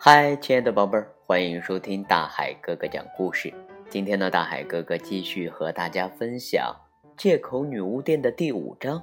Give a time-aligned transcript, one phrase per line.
[0.00, 3.52] 嗨，亲爱的宝贝儿，欢迎收听大海哥哥讲故事。
[3.90, 6.72] 今天呢，大海哥哥继续和大家分享
[7.16, 9.02] 《借口女巫店》的第五章，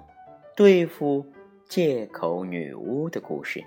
[0.55, 1.26] 对付
[1.68, 3.62] 借口女巫的故事。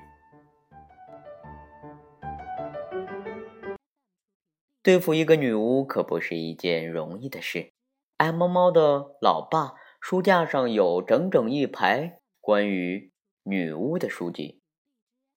[4.82, 7.72] 对付一个女巫可不是一件容易的事。
[8.16, 14.62] 爱猫猫的老爸书架上有整整一排关于女巫的书籍。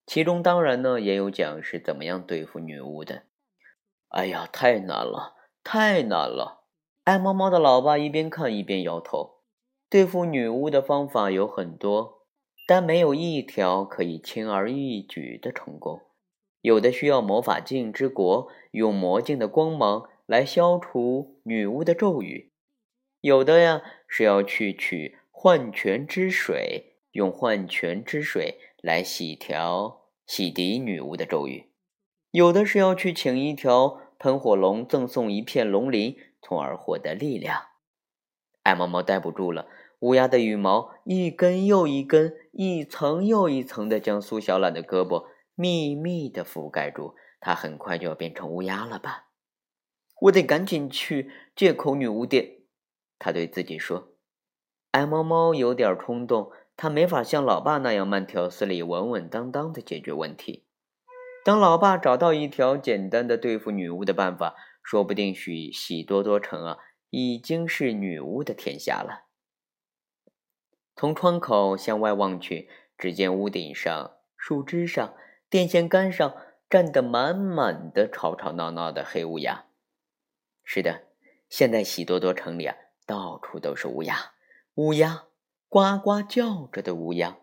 [0.04, 3.22] 其中当然呢也有讲是怎么样对付女巫的。
[4.08, 6.64] 哎呀，太难了，太难了！
[7.04, 9.42] 爱猫猫的老爸一边看一边摇头。
[9.88, 12.26] 对付女巫的方法有很多，
[12.66, 16.02] 但没有一条可以轻而易举的成功。
[16.60, 22.52] 有的需要魔法镜之国用魔镜的光芒来消除女巫的咒语，
[23.20, 28.58] 有的呀是要去取幻泉之水，用幻泉之水。
[28.82, 30.01] 来洗调、
[30.34, 31.68] 洗涤女巫的咒语，
[32.30, 37.64] 有的是要去请一条喷火龙，赠送一片龙鳞，从而获得力量。
[38.62, 49.26] 爱猫猫待不住了，乌鸦的羽毛一根又一根、一层又一层的将苏小懒的胳膊密密的覆盖住，它很快就要变成乌鸦了吧？
[50.22, 52.62] 我得赶紧去借口女巫店，
[53.18, 54.14] 他对自己说。
[54.92, 56.50] 爱猫猫有点冲动。
[56.76, 60.64] 他没法像老爸那样慢条斯理、稳稳当当的解决问题。
[61.44, 66.78] 等老爸找到一条简单的对付女巫的办法，说不定许喜多多城啊，
[67.10, 69.26] 已经是女巫的天下了。
[70.94, 75.14] 从窗口向外望去，只见屋顶上、树枝上、
[75.50, 76.36] 电线杆上
[76.70, 79.64] 站得满满的、吵吵闹闹的黑乌鸦。
[80.62, 81.02] 是的，
[81.48, 84.32] 现在喜多多城里啊，到处都是乌鸦，
[84.74, 85.24] 乌鸦。
[85.72, 87.38] 呱呱叫着的乌鸦，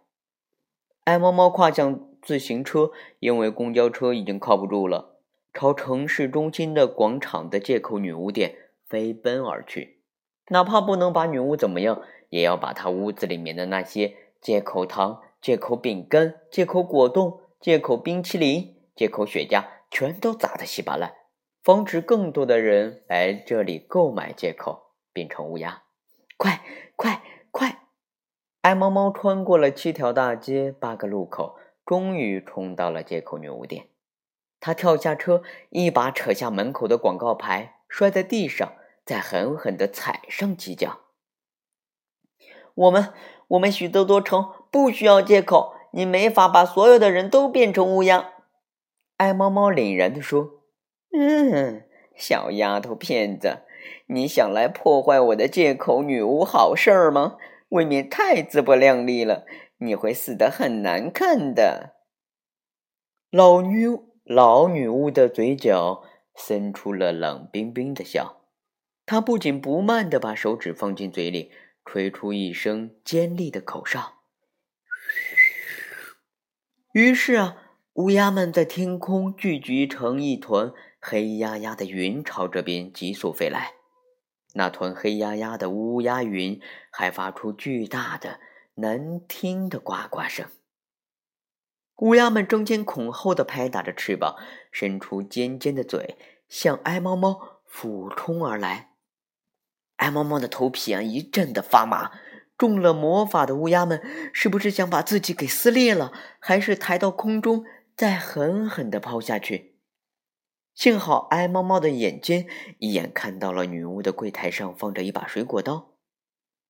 [1.03, 5.15] 爱猫猫跨上自行车，因为公交车已经靠不住了，
[5.51, 8.55] 朝城市中心的广场的借口女巫店
[8.87, 10.03] 飞奔而去。
[10.49, 21.15] 哪怕不能把女巫怎么样，也要把她屋子里面的那些借口糖、借口饼干、借口果冻、借口冰淇淋、借口雪茄全都砸得稀巴烂，
[21.63, 25.81] 防止更多的人来这里购买借口，变成乌鸦。
[26.37, 26.61] 快
[26.95, 27.78] 快快！
[28.61, 31.55] 爱猫猫穿过了七条大街、八个路口，
[31.85, 33.85] 终于冲到了借口女巫店。
[34.59, 38.73] 他跳下车，一把扯下门口的广告牌，摔在地上，
[39.05, 40.99] 再狠狠地踩上几脚。
[42.75, 43.13] 我们，
[43.47, 48.33] 我们许多多城不需要借口，你没法把所有的人都变成乌鸦。
[49.15, 50.63] 爱猫猫凛然地说
[51.17, 51.85] ：“嗯，
[52.17, 53.59] 小丫头片子，
[54.07, 57.37] 你想来破坏我的借口女巫好事儿吗？”
[57.69, 59.45] 未免太自不量力了，
[59.77, 61.95] 你会死得很难看的。
[63.31, 63.87] 老女
[64.23, 66.03] 老女巫的嘴角
[66.35, 68.41] 伸出了冷冰冰的笑，
[69.05, 71.51] 她不紧不慢地把手指放进嘴里，
[71.85, 74.15] 吹出一声尖利的口哨。
[76.93, 77.57] 于是啊，
[77.93, 83.78] 乌鸦们在天空聚集成一团黑压压的云，朝这边急速飞来。
[84.59, 86.61] 那团黑压压的乌鸦云
[86.91, 88.41] 还发出巨大的、
[88.73, 90.47] 难听的呱呱声。
[91.99, 94.35] 乌鸦们争先恐后的拍打着翅膀，
[94.69, 96.17] 伸出尖尖的嘴，
[96.49, 98.89] 向爱猫猫俯冲而来。
[99.95, 102.11] 爱猫猫的头皮啊一阵的发麻。
[102.57, 104.01] 中了魔法的乌鸦们
[104.33, 107.63] 是不是想把自己给撕裂了，还是抬到空中
[107.95, 109.68] 再狠狠的抛下去？
[110.79, 112.47] 幸好爱猫猫的眼睛，
[112.77, 115.89] 一眼看到了女巫的柜台上放着一把水果刀。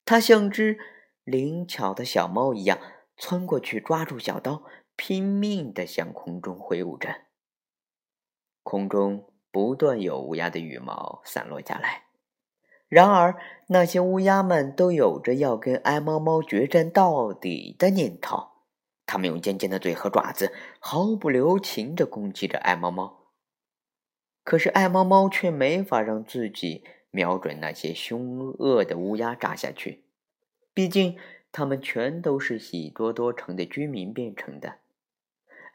[0.03, 0.79] 它像只
[1.23, 2.79] 灵巧的小猫一样，
[3.17, 4.63] 窜过去抓住小刀，
[4.95, 7.17] 拼命地向空中挥舞着。
[8.63, 12.05] 空中不断有乌鸦的羽毛散落下来。
[12.87, 18.47] 然而，那些乌鸦们都有着要跟爱猫猫决战到底的念头。
[19.05, 23.18] 它们用尖尖的嘴和爪子毫不留情地攻击着爱猫猫。
[24.49, 30.01] 可是爱猫猫却没法让自己瞄准那些凶恶的乌鸦扎下去，
[30.73, 31.15] 毕竟
[31.51, 34.77] 它们全都是喜多多城的居民变成的。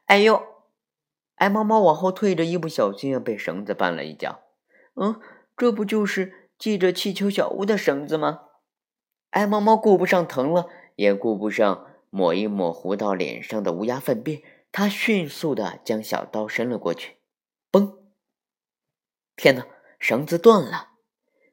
[0.07, 0.43] 哎呦！
[1.35, 4.41] 爱猫猫往后退着，一不小心被绳子绊了一跤。
[4.95, 5.21] 嗯，
[5.55, 8.41] 这不就是系着气球小屋的绳子吗？
[9.29, 10.67] 爱猫猫顾不上疼了，
[10.97, 14.41] 也顾不上抹一抹糊到脸上的乌鸦粪便，
[14.73, 17.14] 它迅速的将小刀伸了过去，
[19.35, 19.67] 天哪，
[19.99, 20.91] 绳子断了！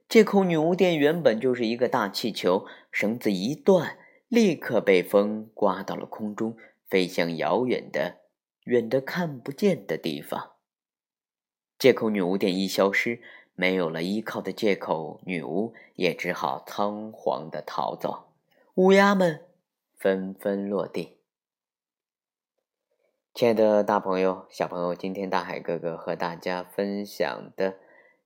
[0.09, 3.99] 借口女巫店原本就是一个大气球，绳子一断，
[4.29, 6.57] 立刻被风刮到了空中，
[6.89, 8.19] 飞向遥远的
[8.65, 10.53] 远的看不见的地方。
[11.79, 13.21] 借口女巫店一消失，
[13.55, 18.35] 没有了依靠的借口，女巫也只好仓皇的逃走。
[18.75, 19.47] 乌鸦们
[19.97, 21.22] 纷纷落地。
[23.43, 27.75] 亲爱的大朋友、小朋友，今天大海哥哥和大家分享的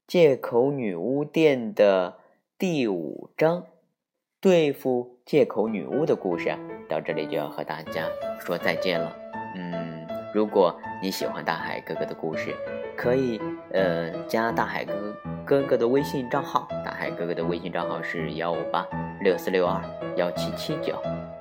[0.07, 2.19] 借口女巫店的
[2.59, 3.65] 第五章——
[4.43, 6.55] 对付借口女巫的故事，
[6.87, 8.07] 到这里就要和大家
[8.39, 9.17] 说再见了。
[9.55, 12.55] 嗯，如果你喜欢大海哥哥的故事，
[12.95, 13.41] 可以
[13.73, 15.17] 呃加大海哥
[15.47, 16.69] 哥哥的微信账号。
[16.85, 18.87] 大海哥哥的微信账号是幺五八
[19.23, 19.83] 六四六二
[20.19, 20.95] 幺七七九。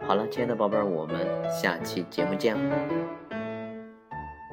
[0.08, 2.56] 好了，亲爱的宝贝儿，我们下期节目见。